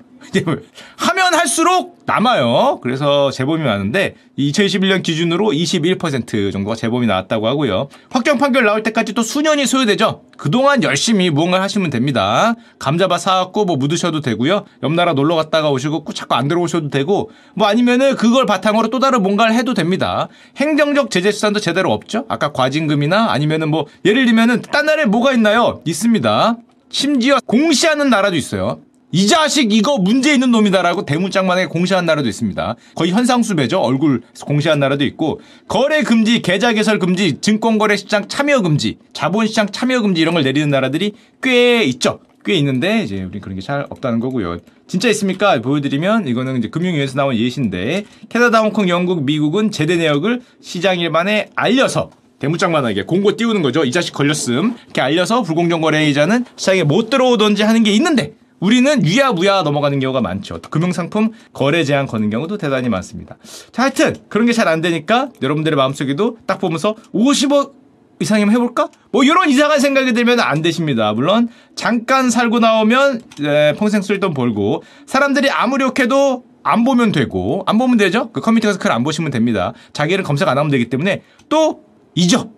[0.98, 2.80] 하면 할수록 남아요.
[2.82, 7.90] 그래서 재범이 많은데 2021년 기준으로 21% 정도가 재범이 나왔다고 하고요.
[8.10, 10.24] 확정 판결 나올 때까지 또 수년이 소요되죠.
[10.38, 12.56] 그동안 열심히 무언가를 하시면 됩니다.
[12.80, 14.66] 감자밭 사갖고 뭐 묻으셔도 되고요.
[14.84, 19.22] 옆 나라 놀러 갔다가 오시고 자꾸 안 들어오셔도 되고 뭐 아니면은 그걸 바탕으로 또 다른
[19.22, 20.30] 뭔가를 해도 됩니다.
[20.58, 22.26] 행정적 제재 수단도 제대로 없죠.
[22.30, 25.82] 아까 과징금이나 아니면은 뭐 예를 들면은 딴 나라에 뭐가 있나요?
[25.86, 26.58] 있습니다.
[26.90, 28.80] 심지어 공시하는 나라도 있어요.
[29.12, 32.76] 이 자식 이거 문제 있는 놈이다라고 대문짝만하게 공시한 나라도 있습니다.
[32.96, 33.80] 거의 현상수배죠.
[33.80, 40.02] 얼굴 공시한 나라도 있고 거래 금지, 계좌 개설 금지, 증권거래 시장 참여 금지, 자본시장 참여
[40.02, 42.20] 금지 이런 걸 내리는 나라들이 꽤 있죠.
[42.46, 44.60] 꽤 있는데 이제 우리 그런 게 잘 없다는 거고요.
[44.88, 45.60] 진짜 있습니까?
[45.62, 52.12] 보여드리면 이거는 이제 금융위에서 나온 예시인데 캐나다, 홍콩, 영국, 미국은 제대 내역을 시장 일반에 알려서
[52.40, 53.84] 대문짝만하게 공고 띄우는 거죠.
[53.84, 54.76] 이 자식 걸렸음.
[54.86, 60.60] 이렇게 알려서 불공정 거래이자는 시장에 못 들어오던지 하는 게 있는데 우리는 유야무야 넘어가는 경우가 많죠.
[60.70, 63.38] 금융상품 거래 제한 거는 경우도 대단히 많습니다.
[63.72, 67.74] 자, 하여튼 그런 게 잘 안 되니까 여러분들의 마음속에도 딱 보면서 50억
[68.22, 68.90] 이상이면 해볼까?
[69.12, 71.14] 뭐 이런 이상한 생각이 들면 안 되십니다.
[71.14, 77.78] 물론 잠깐 살고 나오면 에, 평생 쓸돈 벌고 사람들이 아무리 욕해도 안 보면 되고 안
[77.78, 78.30] 보면 되죠.
[78.32, 79.72] 그 커뮤니티 가서 글안 보시면 됩니다.
[79.94, 82.50] 자기는 검색 안 하면 되기 때문에 또 잊어.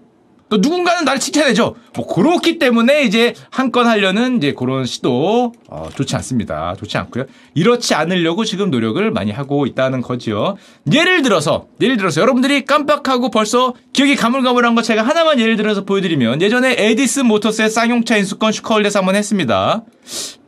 [0.51, 1.75] 또 누군가는 나를 칭찬해줘.
[1.95, 6.75] 뭐 그렇기 때문에 이제 한 건 하려는 이제 그런 시도 어, 좋지 않습니다.
[6.77, 7.23] 좋지 않고요.
[7.53, 10.57] 이렇지 않으려고 지금 노력을 많이 하고 있다는 거죠.
[10.91, 16.41] 예를 들어서 예를 들어서 여러분들이 깜빡하고 벌써 기억이 가물가물한 거 제가 하나만 예를 들어서 보여드리면
[16.41, 19.85] 예전에 에디슨 모터스의 쌍용차 인수권 슈카월드에서 한번 했습니다.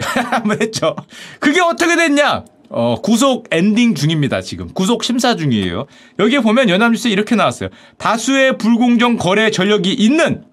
[0.32, 0.98] 한번 했죠.
[1.39, 2.44] 그게 어떻게 됐냐?
[2.76, 4.68] 어, 구속 엔딩 중입니다, 지금.
[4.74, 5.86] 구속 심사 중이에요.
[6.18, 7.70] 여기에 보면 연합뉴스에 이렇게 나왔어요.
[7.98, 10.44] 다수의 불공정 거래 전력이 있는,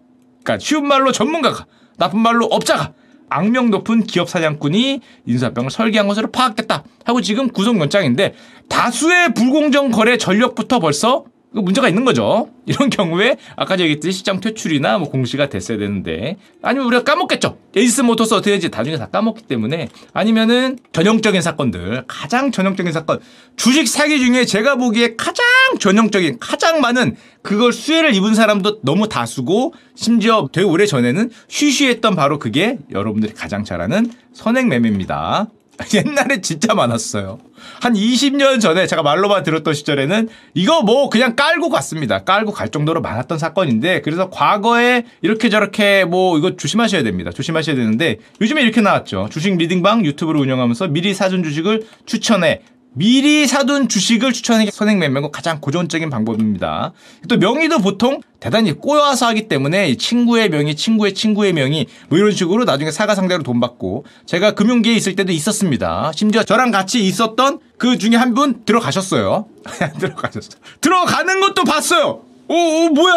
[0.44, 1.64] 그러니까 쉬운 말로 전문가가,
[1.96, 2.92] 나쁜 말로 업자가,
[3.30, 6.84] 악명 높은 기업 사냥꾼이 인수합병을 설계한 것으로 파악됐다.
[7.04, 8.34] 하고 지금 구속영장인데,
[8.68, 12.48] 다수의 불공정 거래 전력부터 벌써 그 문제가 있는 거죠.
[12.66, 17.58] 이런 경우에 아까 얘기했듯이 시장 퇴출이나 뭐 공시가 됐어야 되는데 아니면 우리가 까먹겠죠.
[17.76, 23.20] 에이스 모터스 어떻게 되지 나중에 다 까먹기 때문에 아니면은 전형적인 사건들 가장 전형적인 사건
[23.56, 25.44] 주식 사기 중에 제가 보기에 가장
[25.78, 32.38] 전형적인 가장 많은 그걸 수혜를 입은 사람도 너무 다수고 심지어 되게 오래 전에는 쉬쉬했던 바로
[32.38, 35.48] 그게 여러분들이 가장 잘 아는 선행 매매입니다.
[35.94, 37.38] 옛날에 진짜 많았어요.
[37.80, 42.24] 한 20년 전에 제가 말로만 들었던 시절에는 이거 뭐 그냥 깔고 갔습니다.
[42.24, 47.30] 깔고 갈 정도로 많았던 사건인데 그래서 과거에 이렇게 저렇게 뭐 이거 조심하셔야 됩니다.
[47.30, 49.28] 조심하셔야 되는데 요즘에 이렇게 나왔죠.
[49.30, 52.62] 주식 리딩방 유튜브를 운영하면서 미리 사준 주식을 추천해
[52.92, 56.92] 미리 사둔 주식을 추천하는 게 선행 매매고 가장 고전적인 방법입니다.
[57.28, 62.64] 또 명의도 보통 대단히 꼬여서 하기 때문에 친구의 명의, 친구의 친구의 명의 뭐 이런 식으로
[62.64, 66.10] 나중에 사가 상대로 돈 받고 제가 금융계에 있을 때도 있었습니다.
[66.14, 69.46] 심지어 저랑 같이 있었던 그 중에 한 분 들어가셨어요.
[69.98, 70.50] 들어가셨어.
[70.80, 72.22] 들어가는 것도 봤어요.
[72.48, 73.14] 오, 오, 뭐야?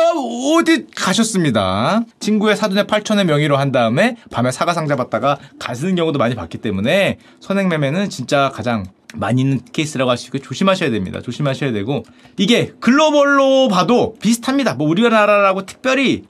[0.59, 2.01] 어디 가셨습니다.
[2.19, 7.17] 친구의 사돈의 8천의 명의로 한 다음에 밤에 사가 상자 받다가 가시는 경우도 많이 봤기 때문에
[7.39, 11.21] 선행매매는 진짜 가장 많이 있는 케이스라고 있고 조심하셔야 됩니다.
[11.21, 12.03] 조심하셔야 되고
[12.37, 14.73] 이게 글로벌로 봐도 비슷합니다.
[14.75, 16.23] 뭐 우리나라라고 특별히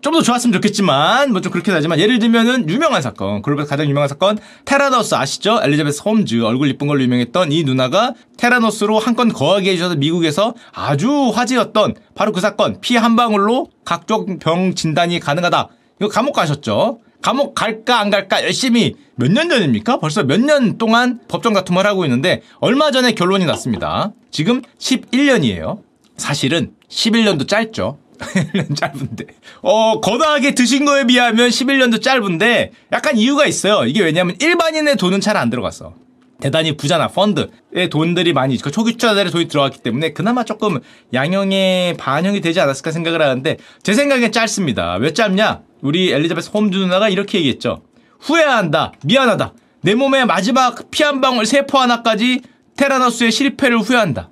[0.00, 4.08] 좀 더 좋았으면 좋겠지만 뭐 좀 그렇긴 하지만 예를 들면은 유명한 사건 글로벌 가장 유명한
[4.08, 5.58] 사건 테라노스 아시죠?
[5.62, 11.30] 엘리자베스 홈즈 얼굴 이쁜 걸로 유명했던 이 누나가 테라노스로 한 건 거하게 해주셔서 미국에서 아주
[11.34, 15.68] 화제였던 바로 그 사건 피 한 방울로 각종 병 진단이 가능하다
[16.00, 17.00] 이거 감옥 가셨죠?
[17.22, 19.98] 감옥 갈까 안 갈까 열심히 몇 년 전입니까?
[19.98, 24.12] 벌써 몇 년 동안 법정 다툼을 하고 있는데 얼마 전에 결론이 났습니다.
[24.30, 25.80] 지금 11년이에요.
[26.16, 27.98] 사실은 11년도 짧죠.
[28.18, 29.26] 1년 짧은데.
[29.62, 33.84] 어, 거다하게 드신 거에 비하면 11년도 짧은데 약간 이유가 있어요.
[33.86, 35.94] 이게 왜냐면 일반인의 돈은 잘 안 들어갔어.
[36.40, 40.78] 대단히 부자나 펀드의 돈들이 많이 그 초기 투자자들의 돈이 들어갔기 때문에 그나마 조금
[41.12, 44.94] 양형에 반영이 되지 않았을까 생각을 하는데 제 생각엔 짧습니다.
[44.96, 45.62] 왜 짧냐?
[45.82, 47.82] 우리 엘리자베스 홈즈 누나가 이렇게 얘기했죠.
[48.20, 48.92] 후회한다.
[49.04, 49.52] 미안하다.
[49.82, 52.40] 내 몸의 마지막 피 한 방울 세포 하나까지
[52.76, 54.30] 테라노스의 실패를 후회한다.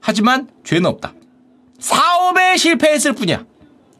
[0.00, 1.14] 하지만 죄는 없다.
[1.78, 3.44] 사업에 실패했을 뿐이야.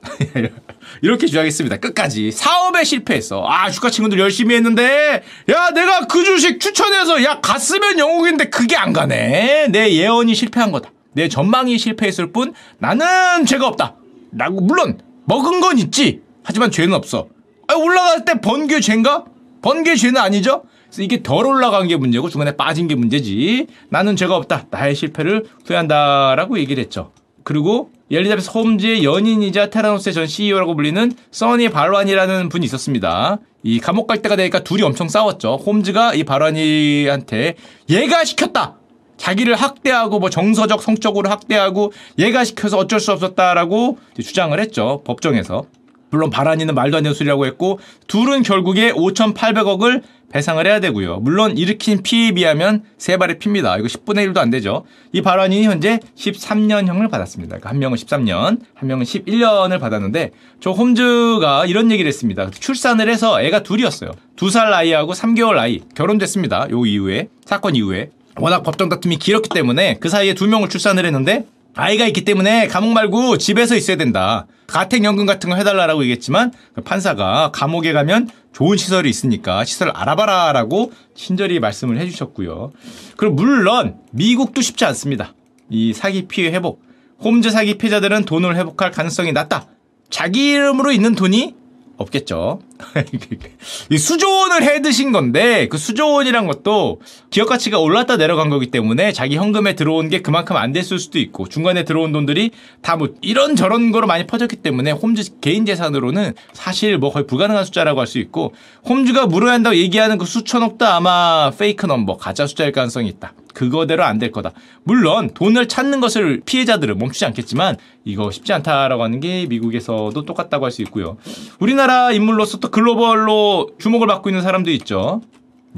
[1.03, 1.79] 이렇게 주장했습니다.
[1.79, 2.31] 끝까지.
[2.31, 3.45] 사업에 실패했어.
[3.47, 8.93] 아, 주가 친구들 열심히 했는데, 야, 내가 그 주식 추천해서, 야, 갔으면 영웅인데 그게 안
[8.93, 9.69] 가네.
[9.69, 10.91] 내 예언이 실패한 거다.
[11.13, 13.97] 내 전망이 실패했을 뿐, 나는 죄가 없다.
[14.33, 16.23] 라고, 물론, 먹은 건 있지.
[16.43, 17.29] 하지만 죄는 없어.
[17.69, 19.25] 아, 올라갈 때 번개 죄인가?
[19.63, 20.65] 번개 죄는 아니죠?
[20.99, 23.67] 이게 덜 올라간 게 문제고 중간에 빠진 게 문제지.
[23.89, 24.67] 나는 죄가 없다.
[24.71, 27.13] 나의 실패를 후회한다라고 얘기를 했죠.
[27.43, 33.39] 그리고 엘리자베스 홈즈의 연인이자 테라노스의 전 CEO라고 불리는 써니 발완이라는 분이 있었습니다.
[33.63, 35.57] 이 감옥 갈 때가 되니까 둘이 엄청 싸웠죠.
[35.65, 37.55] 홈즈가 이 발완이한테
[37.89, 38.77] 얘가 시켰다.
[39.17, 45.03] 자기를 학대하고 뭐 정서적 성적으로 학대하고 얘가 시켜서 어쩔 수 없었다라고 주장을 했죠.
[45.05, 45.65] 법정에서.
[46.11, 51.21] 물론 바란이는 말도 안 되는 소리라고 했고 둘은 결국에 5,800억을 배상을 해야 되고요.
[51.21, 53.77] 물론 일으킨 피해에 비하면 세 발의 피입니다.
[53.79, 54.85] 이거 10분의 1도 안 되죠.
[55.13, 57.57] 이 발언이 현재 13년형을 받았습니다.
[57.57, 62.51] 그러니까 한 명은 13년, 한 명은 11년을 받았는데 저 홈즈가 이런 얘기를 했습니다.
[62.51, 64.11] 출산을 해서 애가 둘이었어요.
[64.37, 66.69] 두살 아이하고 3개월 아이 결혼됐습니다.
[66.71, 71.47] 요 이후에 사건 이후에 워낙 법정 다툼이 길었기 때문에 그 사이에 두 명을 출산을 했는데
[71.77, 74.47] 아이가 있기 때문에 감옥 말고 집에서 있어야 된다.
[74.67, 80.93] 가택연금 같은 거 해달라고 얘기했지만 그 판사가 감옥에 가면 좋은 시설이 있으니까 시설 알아봐라 라고
[81.15, 82.73] 친절히 말씀을 해주셨고요.
[83.17, 85.35] 그리고 물론 미국도 쉽지 않습니다.
[85.69, 86.83] 이 사기 피해 회복.
[87.23, 89.67] 홈즈 사기 피해자들은 돈을 회복할 가능성이 낮다.
[90.11, 91.55] 자기 이름으로 있는 돈이
[91.97, 92.61] 없겠죠.
[93.91, 99.37] 이 수조원을 해 드신 건데 그 수조원이란 것도 기업 가치가 올랐다 내려간 거기 때문에 자기
[99.37, 102.51] 현금에 들어온 게 그만큼 안 됐을 수도 있고 중간에 들어온 돈들이
[102.83, 107.65] 다 뭐 이런 저런 거로 많이 퍼졌기 때문에 홈즈 개인 재산으로는 사실 뭐 거의 불가능한
[107.65, 108.53] 숫자라고 할 수 있고
[108.89, 113.33] 홈즈가 물어야 한다고 얘기하는 그 수천억도 아마 페이크 넘버 가짜 숫자일 가능성이 있다.
[113.55, 114.51] 그거대로 안 될 거다.
[114.83, 120.73] 물론 돈을 찾는 것을 피해자들은 멈추지 않겠지만 이거 쉽지 않다라고 하는 게 미국에서도 똑같다고 할
[120.73, 121.17] 수 있고요.
[121.61, 125.23] 우리나라 인물로서 또 글로벌로 주목을 받고 있는 사람도 있죠.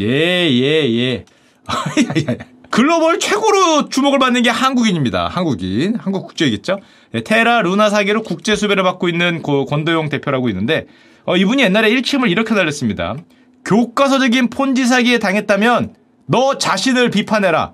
[0.01, 0.07] 예,
[0.51, 1.25] 예, 예.
[2.71, 5.29] 글로벌 최고로 주목을 받는 게 한국인입니다.
[5.29, 5.97] 한국인.
[5.97, 6.81] 한국 국제이겠죠?
[7.13, 10.87] 네, 테라 루나 사계로 국제 수배를 받고 있는 그 권도용 대표라고 있는데
[11.25, 13.17] 어, 이분이 옛날에 1침을 이렇게 달렸습니다.
[13.65, 15.95] 교과서적인 폰지 사기에 당했다면
[16.27, 17.73] 너 자신을 비판해라.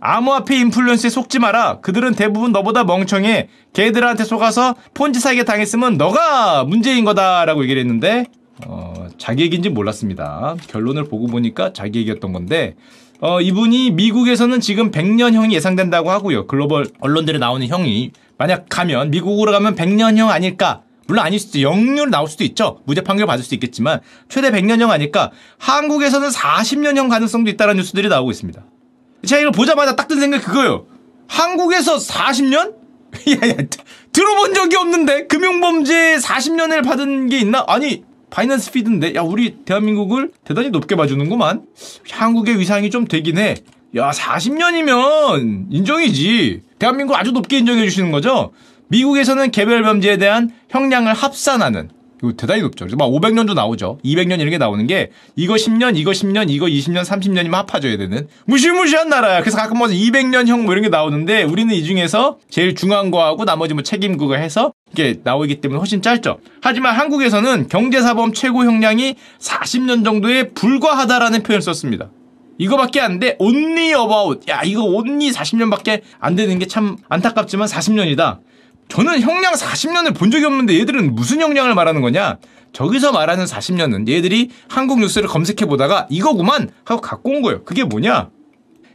[0.00, 1.80] 암호화폐 인플루언스에 속지 마라.
[1.80, 3.48] 그들은 대부분 너보다 멍청해.
[3.72, 8.26] 걔들한테 속아서 폰지 사기에 당했으면 너가 문제인 거다라고 얘기를 했는데
[8.66, 10.56] 어, 자기 얘기인지 몰랐습니다.
[10.68, 12.76] 결론을 보고 보니까 자기 얘기였던 건데
[13.20, 16.46] 어, 이분이 미국에서는 지금 100년형이 예상된다고 하고요.
[16.46, 20.82] 글로벌 언론들에 나오는 형이 만약 가면 미국으로 가면 100년형 아닐까?
[21.08, 22.80] 물론 아닐 수도 영유로 나올 수도 있죠.
[22.84, 25.30] 무죄 판결 받을 수도 있겠지만 최대 100년형 아닐까?
[25.58, 28.62] 한국에서는 40년형 가능성도 있다는 뉴스들이 나오고 있습니다.
[29.26, 30.86] 제가 이걸 보자마자 딱 든 생각이 그거예요.
[31.26, 32.74] 한국에서 40년?
[33.42, 33.54] 야, 야,
[34.12, 37.64] 들어본 적이 없는데 금융범죄 40년을 받은 게 있나?
[37.66, 41.62] 아니 파이낸스 피드인데 야 우리 대한민국을 대단히 높게 봐주는구만.
[42.10, 43.54] 한국의 위상이 좀 되긴 해.
[43.96, 46.62] 야 40년이면 인정이지.
[46.78, 48.52] 대한민국 아주 높게 인정해 주시는 거죠.
[48.88, 52.84] 미국에서는 개별 범죄에 대한 형량을 합산하는 이거 대단히 높죠.
[52.96, 54.00] 막 500년도 나오죠.
[54.04, 59.08] 200년 이런 게 나오는 게 이거 10년, 이거 10년, 이거 20년, 30년이면 합해줘야 되는 무시무시한
[59.08, 59.40] 나라야.
[59.40, 63.74] 그래서 가끔 뭐 200년형 뭐 이런 게 나오는데 우리는 이 중에서 제일 중요한 거하고 나머지
[63.74, 66.40] 뭐 책임 그거 해서 이게 나오기 때문에 훨씬 짧죠.
[66.60, 72.10] 하지만 한국에서는 경제사범 최고 형량이 40년 정도에 불과하다라는 표현을 썼습니다.
[72.60, 73.36] 이거밖에 안 돼.
[73.38, 74.40] only about.
[74.50, 78.38] 야, 이거 only 40년밖에 안 되는 게 참 안타깝지만 40년이다.
[78.88, 82.38] 저는 형량 40년을 본 적이 없는데 얘들은 무슨 형량을 말하는 거냐?
[82.72, 87.64] 저기서 말하는 40년은 얘들이 한국 뉴스를 검색해 보다가 이거구만 하고 갖고 온 거예요.
[87.64, 88.30] 그게 뭐냐?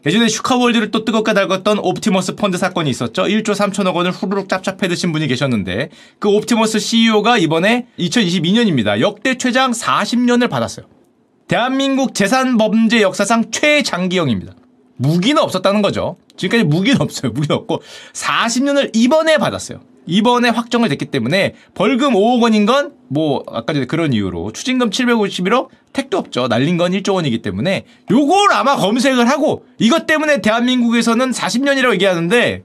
[0.06, 3.23] 예전에 슈카월드를 또 뜨겁게 달궜던 옵티머스 펀드 사건이 있었죠.
[3.23, 8.99] 1조 3천억 원을 후루룩 짭짭해 드신 분이 계셨는데 그 옵티머스 CEO가 이번에 2022년입니다.
[8.99, 10.88] 역대 최장 40년을 받았어요.
[11.47, 14.53] 대한민국 재산 범죄 역사상 최장기형입니다.
[14.95, 16.17] 무기는 없었다는 거죠.
[16.38, 17.32] 지금까지 무기는 없어요.
[17.32, 17.82] 무기는 없고
[18.13, 19.82] 40년을 이번에 받았어요.
[20.06, 25.67] 이번에 확정을 됐기 때문에 벌금 5억 원인 건 뭐 아까 전에 그런 이유로 추징금 751억
[25.93, 26.47] 택도 없죠.
[26.47, 32.63] 날린 건 1조 원이기 때문에 요걸 아마 검색을 하고 이것 때문에 대한민국에서는 40년이라고 얘기하는데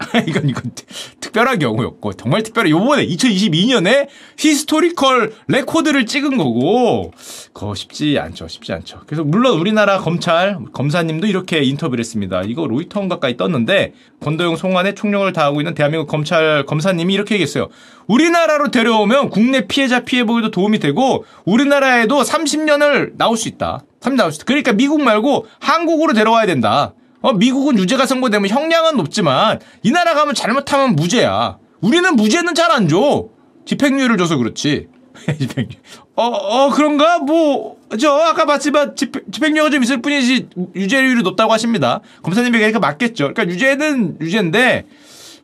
[0.26, 0.72] 이건 이건
[1.20, 2.70] 특별한 경우였고 정말 특별해.
[2.70, 7.12] 요번에 2022년에 historical record를 찍은 거고
[7.52, 9.00] 그거 쉽지 않죠 쉽지 않죠.
[9.06, 12.42] 그래서 물론 우리나라 검찰 검사님도 이렇게 인터뷰를 했습니다.
[12.42, 17.68] 이거 로이터 기사에 떴는데 권도형 송환에 총력을 다하고 있는 대한민국 검찰 검사님이 이렇게 얘기했어요.
[18.06, 23.84] 우리나라로 데려오면 국내 피해자 피해복구에도 도움이 되고 우리나라에도 30년을 나올 수 있다.
[24.00, 24.44] 30년 나올 수 있다.
[24.46, 30.34] 그러니까 미국 말고 한국으로 데려와야 된다 어, 미국은 유죄가 선고되면 형량은 높지만 이 나라 가면
[30.34, 31.58] 잘못하면 무죄야.
[31.80, 33.28] 우리는 무죄는 잘 안 줘.
[33.66, 34.88] 집행유예를 줘서 그렇지.
[35.38, 35.68] 집행유.
[36.16, 37.18] 어, 어, 그런가?
[37.18, 42.00] 뭐, 저, 아까 봤지만 집행, 집행유예가 좀 있을 뿐이지 유죄율이 높다고 하십니다.
[42.22, 43.32] 검사님이 그러니까 맞겠죠.
[43.32, 44.86] 그러니까 유죄는 유죄인데,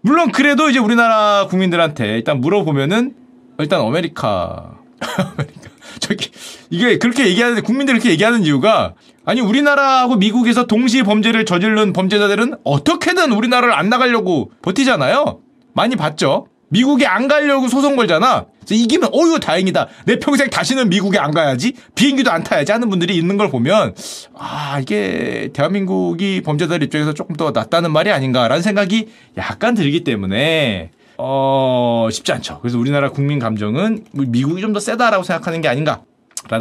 [0.03, 3.15] 물론 그래도 이제 우리나라 국민들한테 일단 물어보면은,
[3.59, 4.79] 일단 아메리카.
[5.01, 5.71] 아메리카.
[6.01, 6.31] 저기,
[6.71, 8.95] 이게 그렇게 얘기하는, 국민들이 그렇게 얘기하는 이유가,
[9.27, 15.41] 아니 우리나라하고 미국에서 동시 범죄를 저지른 범죄자들은 어떻게든 우리나라를 안 나가려고 버티잖아요.
[15.75, 16.47] 많이 봤죠.
[16.69, 18.47] 미국에 안 가려고 소송 걸잖아.
[18.71, 19.89] 이기면 어유 다행이다.
[20.05, 21.75] 내 평생 다시는 미국에 안 가야지.
[21.97, 23.95] 비행기도 안 타야지 하는 분들이 있는 걸 보면
[24.39, 32.09] 아 이게 대한민국이 범죄자들 입장에서 조금 더 낫다는 말이 아닌가라는 생각이 약간 들기 때문에 어
[32.13, 32.61] 쉽지 않죠.
[32.61, 36.05] 그래서 우리나라 국민 감정은 미국이 좀 더 세다라고 생각하는 게 아닌가라는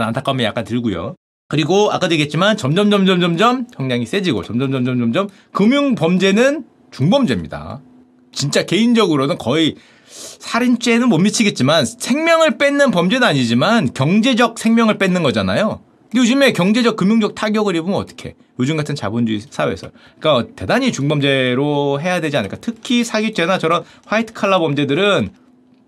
[0.07, 1.15] 안타까움이 약간 들고요.
[1.47, 7.81] 그리고 아까도 얘기했지만 점점 점점 점점 형량이 세지고 점점 점점 점점 금융 범죄는 중범죄입니다.
[8.31, 9.75] 진짜 개인적으로는 거의
[10.07, 15.81] 살인죄는 못 미치겠지만 생명을 뺏는 범죄는 아니지만 경제적 생명을 뺏는 거잖아요.
[16.15, 18.35] 요즘에 경제적 금융적 타격을 입으면 어떡해.
[18.59, 19.89] 요즘 같은 자본주의 사회에서.
[20.19, 22.57] 그러니까 대단히 중범죄로 해야 되지 않을까.
[22.61, 25.29] 특히 사기죄나 저런 화이트 칼라 범죄들은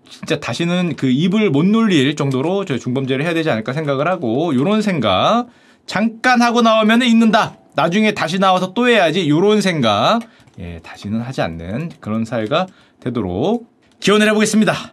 [0.08, 4.82] 진짜 다시는 그 입을 못 놀릴 정도로 저 중범죄를 해야 되지 않을까 생각을 하고 요런
[4.82, 5.46] 생각
[5.86, 7.56] 잠깐 하고 나오면 있는다.
[7.74, 10.20] 나중에 다시 나와서 또 해야지 요런 생각
[10.58, 12.66] 예, 다시는 하지 않는 그런 사회가
[13.00, 14.92] 되도록 기원을 해보겠습니다.